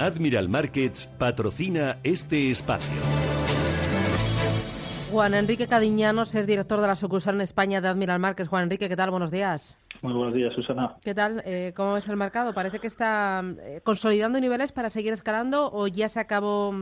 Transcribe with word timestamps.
Admiral 0.00 0.48
Markets 0.48 1.06
patrocina 1.18 1.98
este 2.02 2.50
espacio. 2.50 2.88
Juan 5.12 5.34
Enrique 5.34 5.66
Cadiñanos 5.66 6.34
es 6.34 6.46
director 6.46 6.80
de 6.80 6.86
la 6.86 6.96
sucursal 6.96 7.34
en 7.34 7.42
España 7.42 7.82
de 7.82 7.88
Admiral 7.88 8.18
Markets. 8.18 8.48
Juan 8.48 8.62
Enrique, 8.62 8.88
¿qué 8.88 8.96
tal? 8.96 9.10
Buenos 9.10 9.30
días. 9.30 9.78
Muy 10.00 10.14
buenos 10.14 10.32
días, 10.32 10.54
Susana. 10.54 10.96
¿Qué 11.04 11.14
tal? 11.14 11.42
Eh, 11.44 11.74
¿Cómo 11.76 11.92
ves 11.92 12.08
el 12.08 12.16
mercado? 12.16 12.54
¿Parece 12.54 12.78
que 12.78 12.86
está 12.86 13.44
eh, 13.62 13.82
consolidando 13.84 14.40
niveles 14.40 14.72
para 14.72 14.88
seguir 14.88 15.12
escalando 15.12 15.70
o 15.70 15.86
ya 15.86 16.08
se 16.08 16.18
acabó 16.20 16.74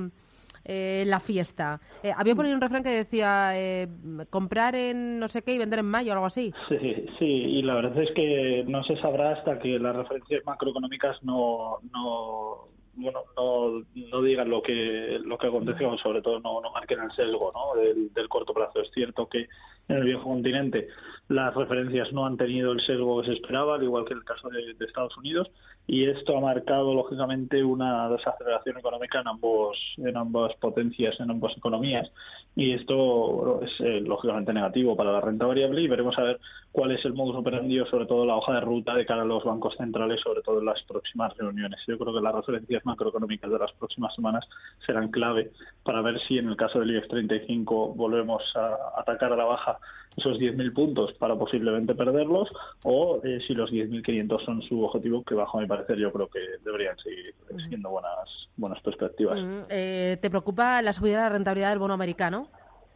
eh, 0.64 1.02
la 1.04 1.18
fiesta? 1.18 1.80
Eh, 2.04 2.12
había 2.16 2.37
por 2.37 2.45
ahí 2.45 2.52
un 2.52 2.60
refrán 2.60 2.84
que 2.84 2.90
decía 2.90 3.50
eh, 3.59 3.88
comprar 4.30 4.76
en 4.76 5.18
no 5.18 5.26
sé 5.26 5.42
qué 5.42 5.54
y 5.54 5.59
vender 5.59 5.80
en 5.80 5.87
mayo 5.87 6.12
o 6.12 6.14
algo 6.14 6.26
así. 6.26 6.52
Sí, 6.68 7.06
sí, 7.18 7.24
y 7.24 7.62
la 7.62 7.74
verdad 7.74 8.00
es 8.00 8.10
que 8.14 8.64
no 8.68 8.84
se 8.84 8.96
sabrá 9.00 9.32
hasta 9.32 9.59
que 9.59 9.76
las 9.80 9.96
referencias 9.96 10.45
macroeconómicas 10.46 11.20
no, 11.24 11.78
no 11.92 12.77
bueno, 12.98 13.20
no, 13.37 13.85
no 13.95 14.23
digan 14.23 14.51
lo 14.51 14.60
que 14.63 15.18
lo 15.24 15.38
que 15.38 15.46
acontece 15.46 15.87
o 15.87 15.96
sobre 15.99 16.21
todo 16.21 16.41
no, 16.41 16.60
no 16.60 16.71
marquen 16.73 17.01
el 17.01 17.13
sesgo 17.13 17.52
¿no? 17.52 17.80
del 17.80 18.29
corto 18.29 18.52
plazo. 18.52 18.80
Es 18.80 18.90
cierto 18.93 19.29
que 19.29 19.49
en 19.88 19.96
el 19.96 20.04
viejo 20.04 20.24
continente 20.24 20.88
las 21.28 21.54
referencias 21.54 22.10
no 22.12 22.24
han 22.24 22.38
tenido 22.38 22.72
el 22.72 22.80
sesgo 22.80 23.20
que 23.20 23.28
se 23.28 23.34
esperaba, 23.34 23.74
al 23.74 23.82
igual 23.82 24.06
que 24.06 24.14
en 24.14 24.20
el 24.20 24.24
caso 24.24 24.48
de, 24.48 24.74
Estados 24.84 25.16
Unidos, 25.18 25.50
y 25.86 26.06
esto 26.06 26.36
ha 26.36 26.40
marcado 26.40 26.94
lógicamente 26.94 27.62
una 27.62 28.09
desaceleración 28.09 28.78
económica 28.78 29.20
en 29.20 29.28
ambos 29.28 29.76
en 29.98 30.16
ambas 30.16 30.54
potencias, 30.56 31.18
en 31.20 31.30
ambas 31.30 31.54
economías, 31.56 32.10
y 32.56 32.72
esto 32.72 33.60
es 33.62 33.70
eh, 33.80 34.00
lógicamente 34.00 34.52
negativo 34.52 34.96
para 34.96 35.12
la 35.12 35.20
renta 35.20 35.46
variable 35.46 35.82
y 35.82 35.88
veremos 35.88 36.18
a 36.18 36.22
ver 36.22 36.40
cuál 36.72 36.92
es 36.92 37.04
el 37.04 37.12
modus 37.12 37.36
operandi 37.36 37.78
sobre 37.90 38.06
todo 38.06 38.26
la 38.26 38.36
hoja 38.36 38.54
de 38.54 38.60
ruta 38.60 38.94
de 38.94 39.06
cara 39.06 39.22
a 39.22 39.26
los 39.26 39.44
bancos 39.44 39.76
centrales, 39.76 40.20
sobre 40.22 40.42
todo 40.42 40.59
en 40.60 40.66
las 40.66 40.82
próximas 40.82 41.36
reuniones. 41.36 41.80
Yo 41.86 41.98
creo 41.98 42.14
que 42.14 42.20
las 42.20 42.34
referencias 42.34 42.84
macroeconómicas 42.84 43.50
de 43.50 43.59
las 43.59 43.72
próximas 43.72 44.14
semanas 44.14 44.44
serán 44.86 45.10
clave 45.10 45.50
para 45.84 46.02
ver 46.02 46.18
si 46.26 46.38
en 46.38 46.48
el 46.48 46.56
caso 46.56 46.80
del 46.80 46.90
IBEX 46.90 47.09
35 47.09 47.94
volvemos 47.94 48.42
a 48.56 49.00
atacar 49.00 49.32
a 49.32 49.36
la 49.36 49.44
baja 49.44 49.77
esos 50.16 50.38
10.000 50.38 50.73
puntos 50.73 51.12
para 51.15 51.37
posiblemente 51.37 51.95
perderlos 51.95 52.48
o 52.82 53.21
eh, 53.24 53.38
si 53.46 53.54
los 53.54 53.71
10.500 53.71 54.45
son 54.45 54.62
su 54.62 54.82
objetivo, 54.82 55.23
que 55.23 55.34
bajo 55.34 55.60
mi 55.60 55.66
parecer 55.66 55.96
yo 55.98 56.12
creo 56.12 56.29
que 56.29 56.40
deberían 56.65 56.96
seguir 56.98 57.34
siendo 57.68 57.90
buenas, 57.90 58.29
buenas 58.56 58.80
perspectivas. 58.82 59.40
Mm, 59.40 59.60
eh, 59.71 60.18
¿Te 60.21 60.30
preocupa 60.30 60.82
la 60.82 60.93
subida 60.93 61.18
de 61.18 61.23
la 61.23 61.29
rentabilidad 61.29 61.71
del 61.71 61.79
bono 61.79 61.95
americano? 61.95 62.49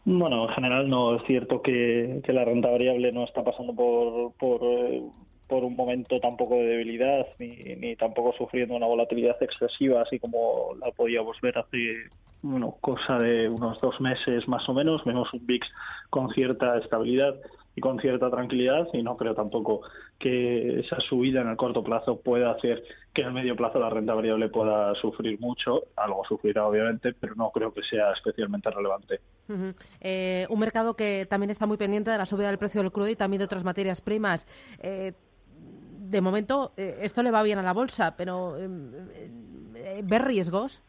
Bueno, 0.05 0.49
en 0.49 0.55
general 0.55 0.89
no 0.89 1.17
es 1.17 1.23
cierto 1.27 1.63
que, 1.63 2.21
que 2.25 2.33
la 2.33 2.45
renta 2.45 2.69
variable 2.71 3.13
no 3.13 3.25
está 3.25 3.45
pasando 3.45 3.73
por, 3.73 4.33
por, 4.35 4.61
eh, 4.65 5.03
por 5.53 5.65
un 5.65 5.77
momento 5.77 6.19
tampoco 6.19 6.55
de 6.55 6.65
debilidad 6.65 7.27
ni, 7.39 7.51
ni 7.77 7.95
tampoco 7.95 8.33
sufriendo 8.39 8.75
una 8.75 8.87
volatilidad 8.87 9.37
excesiva, 9.43 10.01
así 10.01 10.19
como 10.19 10.75
la 10.81 10.91
podíamos 10.93 11.39
ver 11.43 11.59
hace 11.59 12.09
bueno, 12.41 12.79
cosa 12.81 13.19
de 13.19 13.51
unos 13.51 13.79
dos 13.83 14.01
meses 14.01 14.49
más 14.49 14.67
o 14.67 14.73
menos. 14.73 15.05
Vemos 15.05 15.29
un 15.35 15.45
VIX 15.47 15.67
con 16.09 16.31
cierta 16.31 16.79
estabilidad 16.79 17.35
y 17.77 17.83
con 17.83 18.01
cierta 18.01 18.31
tranquilidad 18.31 18.89
y 18.95 19.03
no 19.03 19.17
creo 19.19 19.35
tampoco 19.35 19.83
que 20.19 20.81
esa 20.81 20.97
subida 21.01 21.43
en 21.43 21.49
el 21.49 21.57
corto 21.57 21.83
plazo 21.85 22.21
pueda 22.21 22.53
hacer 22.53 22.83
que 23.13 23.23
en 23.23 23.29
el 23.29 23.35
medio 23.35 23.57
plazo 23.57 23.79
la 23.79 23.91
renta 23.91 24.15
variable 24.15 24.49
pueda 24.49 24.95
sufrir 24.95 25.39
mucho, 25.41 25.83
algo 25.97 26.25
sufrirá 26.27 26.67
obviamente, 26.67 27.13
pero 27.13 27.35
no 27.35 27.51
creo 27.51 27.73
que 27.73 27.83
sea 27.83 28.13
especialmente 28.13 28.71
relevante. 28.71 29.21
Eh, 30.01 30.47
un 30.49 30.61
mercado 30.61 30.95
que 30.95 31.27
también 31.29 31.51
está 31.51 31.67
muy 31.67 31.77
pendiente 31.77 32.11
de 32.11 32.19
la 32.19 32.27
subida 32.27 32.49
del 32.49 32.59
precio 32.59 32.83
del 32.83 32.93
crudo 32.93 33.09
y 33.09 33.17
también 33.17 33.39
de 33.39 33.45
otras 33.45 33.65
materias 33.65 34.01
primas. 34.01 34.47
Eh, 34.83 35.13
de 36.13 36.21
momento 36.21 36.73
eh, 36.77 36.99
esto 37.01 37.23
le 37.23 37.31
va 37.31 37.43
bien 37.43 37.59
a 37.59 37.63
la 37.63 37.73
bolsa, 37.73 38.17
pero 38.17 38.57
¿ve 40.03 40.19
riesgos? 40.19 40.83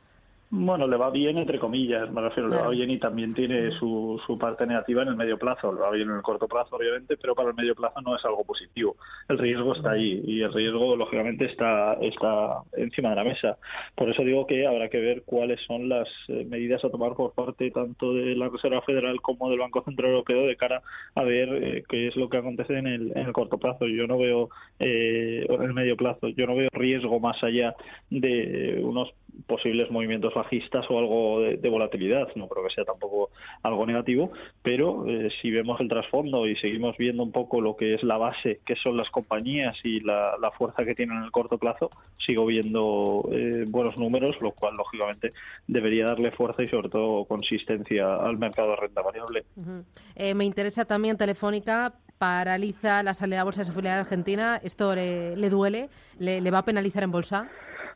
Bueno, 0.56 0.88
le 0.88 0.98
va 0.98 1.10
bien 1.10 1.40
entre 1.40 1.58
comillas, 1.58 2.12
me 2.12 2.22
refiero, 2.22 2.48
le 2.48 2.58
va 2.58 2.70
bien 2.70 2.92
y 2.92 3.00
también 3.00 3.34
tiene 3.34 3.72
su, 3.80 4.22
su 4.28 4.38
parte 4.38 4.68
negativa 4.68 5.02
en 5.02 5.08
el 5.08 5.16
medio 5.16 5.36
plazo, 5.36 5.74
le 5.74 5.80
va 5.80 5.90
bien 5.90 6.08
en 6.12 6.18
el 6.18 6.22
corto 6.22 6.48
plazo 6.48 6.76
obviamente, 6.76 7.18
pero 7.18 7.34
para 7.34 7.50
el 7.50 7.56
medio 7.56 7.74
plazo 7.74 8.00
no 8.02 8.16
es 8.16 8.24
algo 8.24 8.44
positivo. 8.44 8.96
El 9.30 9.40
riesgo 9.40 9.74
está 9.74 9.94
ahí 9.94 10.22
y 10.24 10.42
el 10.44 10.54
riesgo 10.54 10.96
lógicamente 10.96 11.46
está, 11.46 11.96
está 11.96 12.62
encima 12.78 13.10
de 13.10 13.16
la 13.16 13.24
mesa. 13.24 13.58
Por 13.96 14.12
eso 14.12 14.22
digo 14.22 14.46
que 14.46 14.68
habrá 14.68 14.90
que 14.90 15.00
ver 15.00 15.24
cuáles 15.26 15.60
son 15.66 15.90
las 15.90 16.08
medidas 16.28 16.86
a 16.86 16.92
tomar 16.92 17.16
por 17.16 17.34
parte 17.34 17.72
tanto 17.72 18.14
de 18.14 18.36
la 18.36 18.50
Reserva 18.50 18.84
Federal 18.84 19.22
como 19.22 19.50
del 19.50 19.58
Banco 19.58 19.82
Central 19.84 20.12
Europeo 20.12 20.46
de 20.46 20.56
cara 20.56 20.84
a 21.16 21.24
ver 21.24 21.50
eh, 21.64 21.84
qué 21.90 22.10
es 22.10 22.16
lo 22.16 22.30
que 22.30 22.38
acontece 22.38 22.78
en 22.78 22.86
el, 22.86 23.12
en 23.18 23.26
el 23.26 23.34
corto 23.34 23.58
plazo. 23.58 23.88
Yo 23.88 24.06
no 24.06 24.20
veo, 24.20 24.50
eh, 24.78 25.48
en 25.50 25.62
el 25.64 25.74
medio 25.74 25.98
plazo, 25.98 26.28
yo 26.28 26.46
no 26.46 26.56
veo 26.56 26.70
riesgo 26.74 27.20
más 27.20 27.44
allá 27.44 27.74
de 28.12 28.80
unos 28.84 29.12
posibles 29.48 29.90
movimientos 29.90 30.36
bajistas 30.44 30.86
o 30.90 31.00
algo 31.00 31.42
de, 31.42 31.70
volatilidad. 31.70 32.28
No 32.36 32.48
creo 32.48 32.66
que 32.66 32.74
sea 32.74 32.86
tampoco 32.86 33.30
algo 33.64 33.86
negativo, 33.86 34.32
pero 34.62 35.08
eh, 35.08 35.30
si 35.42 35.52
vemos 35.52 35.80
el 35.80 35.90
trasfondo 35.90 36.46
y 36.48 36.56
seguimos 36.58 36.98
viendo 36.98 37.24
un 37.24 37.32
poco 37.32 37.62
lo 37.62 37.76
que 37.76 37.96
es 37.96 38.04
la 38.04 38.18
base, 38.18 38.60
que 38.66 38.76
son 38.76 38.98
las 38.98 39.10
compañías 39.10 39.76
y 39.84 40.00
la, 40.02 40.38
la 40.40 40.52
fuerza 40.52 40.86
que 40.86 40.96
tienen 40.96 41.18
en 41.18 41.24
el 41.24 41.32
corto 41.32 41.58
plazo, 41.58 41.90
sigo 42.26 42.46
viendo 42.46 43.28
eh, 43.32 43.66
buenos 43.68 43.98
números, 43.98 44.36
lo 44.42 44.52
cual 44.52 44.76
lógicamente 44.76 45.34
debería 45.68 46.06
darle 46.06 46.32
fuerza 46.32 46.64
y 46.64 46.68
sobre 46.68 46.90
todo 46.90 47.26
consistencia 47.26 48.16
al 48.16 48.38
mercado 48.38 48.72
de 48.72 48.76
renta 48.78 49.02
variable. 49.02 49.46
Uh 49.56 49.84
eh, 50.16 50.36
me 50.36 50.46
interesa 50.46 50.86
también 50.86 51.18
Telefónica 51.18 51.94
paraliza 52.18 53.04
la 53.04 53.14
salida 53.14 53.42
a 53.42 53.44
bolsa 53.44 53.62
de 53.62 53.66
su 53.66 53.74
filial 53.74 54.00
argentina. 54.00 54.60
¿Esto 54.64 54.96
le, 54.96 55.36
le 55.36 55.50
duele? 55.50 55.90
¿Le, 56.20 56.40
¿Le 56.40 56.52
va 56.52 56.60
a 56.60 56.66
penalizar 56.66 57.04
en 57.04 57.12
bolsa? 57.12 57.50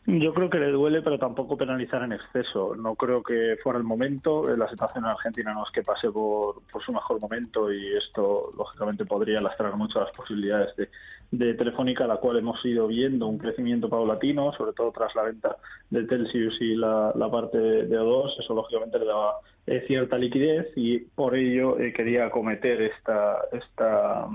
Yo 0.10 0.34
creo 0.34 0.50
que 0.50 0.58
le 0.58 0.72
duele, 0.72 1.02
pero 1.02 1.20
tampoco 1.20 1.58
penalizar 1.58 2.02
en 2.02 2.14
exceso. 2.14 2.74
No 2.78 2.96
creo 2.96 3.22
que 3.22 3.58
fuera 3.62 3.78
el 3.78 3.84
momento. 3.84 4.48
La 4.56 4.70
situación 4.70 5.04
en 5.04 5.12
Argentina 5.12 5.54
no 5.54 5.66
es 5.66 5.72
que 5.72 5.84
pase 5.84 6.10
por, 6.10 6.62
por 6.72 6.82
su 6.82 6.94
mejor 6.94 7.20
momento 7.20 7.70
y 7.74 7.94
esto, 7.94 8.54
lógicamente, 8.58 9.04
podría 9.04 9.42
lastrar 9.42 9.76
mucho 9.76 10.00
las 10.00 10.16
posibilidades 10.16 10.74
de, 10.78 10.90
de 11.32 11.54
Telefónica, 11.56 12.08
la 12.08 12.16
cual 12.18 12.38
hemos 12.38 12.64
ido 12.66 12.88
viendo 12.88 13.28
un 13.28 13.38
crecimiento 13.38 13.90
paulatino, 13.90 14.54
sobre 14.54 14.72
todo 14.72 14.94
tras 14.94 15.14
la 15.14 15.24
venta 15.24 15.58
de 15.90 16.06
Telsius 16.06 16.56
y 16.62 16.76
la, 16.76 17.12
la 17.14 17.30
parte 17.30 17.58
de 17.58 18.00
O2. 18.00 18.40
Eso, 18.40 18.54
lógicamente, 18.54 19.00
le 19.00 19.08
daba 19.08 19.34
eh, 19.66 19.84
cierta 19.88 20.18
liquidez 20.18 20.68
y 20.78 21.00
por 21.00 21.36
ello 21.36 21.78
eh, 21.80 21.92
quería 21.92 22.28
acometer 22.28 22.82
esta. 22.82 23.40
esta 23.52 24.30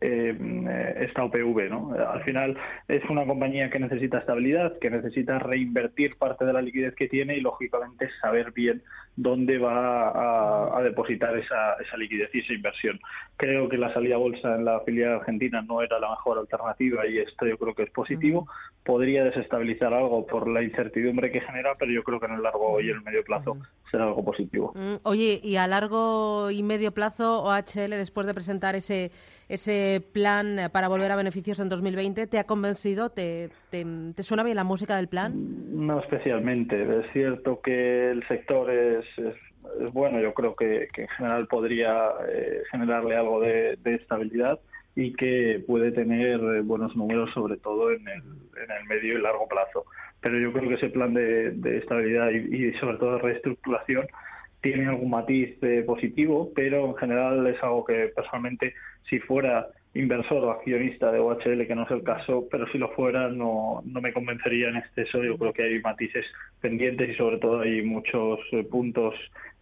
eh, 0.00 0.96
esta 1.00 1.24
OPV. 1.24 1.70
¿no? 1.70 1.92
Al 1.94 2.22
final 2.24 2.56
es 2.88 3.04
una 3.08 3.26
compañía 3.26 3.70
que 3.70 3.78
necesita 3.78 4.18
estabilidad, 4.18 4.78
que 4.78 4.90
necesita 4.90 5.38
reinvertir 5.38 6.16
parte 6.16 6.44
de 6.44 6.52
la 6.52 6.62
liquidez 6.62 6.94
que 6.94 7.08
tiene 7.08 7.36
y, 7.36 7.40
lógicamente, 7.40 8.08
saber 8.20 8.52
bien 8.52 8.82
dónde 9.16 9.58
va 9.58 10.10
a, 10.10 10.78
a 10.78 10.82
depositar 10.82 11.36
esa, 11.36 11.74
esa, 11.74 11.96
liquidez 11.96 12.30
y 12.34 12.40
esa 12.40 12.52
inversión. 12.52 13.00
Creo 13.36 13.68
que 13.68 13.78
la 13.78 13.92
salida 13.92 14.16
a 14.16 14.18
bolsa 14.18 14.54
en 14.54 14.64
la 14.64 14.80
filial 14.80 15.14
argentina 15.14 15.62
no 15.62 15.82
era 15.82 15.98
la 15.98 16.10
mejor 16.10 16.38
alternativa 16.38 17.06
y 17.06 17.18
esto 17.18 17.46
yo 17.46 17.56
creo 17.56 17.74
que 17.74 17.84
es 17.84 17.90
positivo. 17.90 18.46
Podría 18.84 19.24
desestabilizar 19.24 19.92
algo 19.94 20.26
por 20.26 20.48
la 20.48 20.62
incertidumbre 20.62 21.32
que 21.32 21.40
genera, 21.40 21.74
pero 21.78 21.92
yo 21.92 22.02
creo 22.02 22.20
que 22.20 22.26
en 22.26 22.34
el 22.34 22.42
largo 22.42 22.80
y 22.80 22.90
en 22.90 22.96
el 22.96 23.02
medio 23.02 23.24
plazo 23.24 23.52
uh 23.52 23.56
-huh. 23.56 23.90
será 23.90 24.04
algo 24.04 24.24
positivo. 24.24 24.72
Uh 24.74 24.98
Oye, 25.02 25.40
y 25.42 25.56
a 25.56 25.66
largo 25.66 26.50
y 26.50 26.62
medio 26.62 26.92
plazo, 26.92 27.42
OHL, 27.42 27.90
después 27.90 28.26
de 28.26 28.34
presentar 28.34 28.76
ese 28.76 29.10
ese 29.48 30.02
plan 30.12 30.70
para 30.72 30.88
volver 30.88 31.12
a 31.12 31.16
beneficios 31.16 31.60
en 31.60 31.68
2020, 31.68 32.26
¿te 32.26 32.38
ha 32.38 32.44
convencido? 32.44 33.10
¿Te, 33.10 33.50
te, 33.70 33.84
te 34.14 34.22
suena 34.22 34.42
bien 34.42 34.56
la 34.56 34.64
música 34.64 34.96
del 34.96 35.08
plan? 35.08 35.32
No 35.70 36.00
especialmente. 36.00 36.82
Es 36.82 37.12
cierto 37.12 37.60
que 37.60 38.10
el 38.10 38.26
sector 38.28 38.70
es, 38.70 39.04
bueno, 39.92 40.20
yo 40.20 40.34
creo 40.34 40.54
que, 40.54 40.88
en 40.96 41.08
general 41.08 41.46
podría 41.46 42.10
eh, 42.28 42.62
generarle 42.70 43.16
algo 43.16 43.40
de, 43.40 43.78
estabilidad 43.84 44.58
y 44.94 45.12
que 45.12 45.62
puede 45.66 45.92
tener 45.92 46.62
buenos 46.62 46.96
números, 46.96 47.30
sobre 47.34 47.56
todo 47.58 47.92
en 47.92 48.08
el, 48.08 48.22
en 48.62 48.70
el 48.70 48.84
medio 48.88 49.18
y 49.18 49.22
largo 49.22 49.46
plazo. 49.46 49.84
Pero 50.20 50.38
yo 50.38 50.52
creo 50.52 50.68
que 50.68 50.74
ese 50.76 50.88
plan 50.88 51.12
de, 51.12 51.78
estabilidad 51.78 52.30
y, 52.30 52.68
y 52.68 52.72
sobre 52.74 52.96
todo 52.96 53.16
de 53.16 53.22
reestructuración 53.22 54.06
tiene 54.66 54.88
algún 54.88 55.10
matiz 55.10 55.56
eh, 55.62 55.84
positivo, 55.86 56.50
pero 56.54 56.86
en 56.86 56.96
general 56.96 57.46
es 57.46 57.62
algo 57.62 57.84
que 57.84 58.10
personalmente, 58.14 58.74
si 59.08 59.20
fuera 59.20 59.68
inversor 59.98 60.44
o 60.44 60.50
accionista 60.50 61.10
de 61.10 61.18
OHL, 61.18 61.66
que 61.66 61.74
no 61.74 61.84
es 61.84 61.90
el 61.90 62.02
caso, 62.02 62.46
pero 62.50 62.66
si 62.70 62.78
lo 62.78 62.90
fuera 62.90 63.28
no, 63.28 63.82
no 63.84 64.00
me 64.00 64.12
convencería 64.12 64.68
en 64.68 64.76
exceso. 64.76 65.22
Yo 65.22 65.36
creo 65.38 65.52
que 65.52 65.62
hay 65.62 65.80
matices 65.80 66.24
pendientes 66.60 67.10
y 67.10 67.14
sobre 67.14 67.38
todo 67.38 67.60
hay 67.60 67.82
muchos 67.82 68.40
eh, 68.52 68.64
puntos 68.64 69.14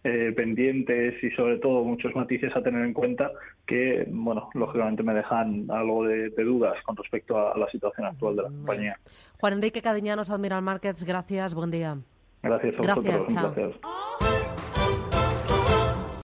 eh, 0.03 0.33
pendientes 0.35 1.23
y 1.23 1.31
sobre 1.31 1.57
todo 1.57 1.83
muchos 1.83 2.13
matices 2.15 2.55
a 2.55 2.61
tener 2.61 2.85
en 2.85 2.93
cuenta 2.93 3.31
que, 3.65 4.05
bueno, 4.09 4.49
lógicamente 4.53 5.01
me 5.01 5.13
dejan 5.13 5.65
algo 5.69 6.05
de, 6.05 6.29
dudas 6.29 6.75
con 6.83 6.95
respecto 6.95 7.37
a, 7.37 7.57
la 7.57 7.67
situación 7.69 8.05
actual 8.05 8.35
de 8.35 8.43
la 8.43 8.49
compañía. 8.49 8.99
Juan 9.39 9.53
Enrique 9.53 9.81
Cadeñanos, 9.81 10.29
Admiral 10.29 10.61
Markets, 10.61 11.03
gracias, 11.03 11.53
buen 11.55 11.71
día. 11.71 11.97
Gracias 12.43 12.75
a 12.75 12.77
vosotros, 12.77 13.25
gracias, 13.29 14.34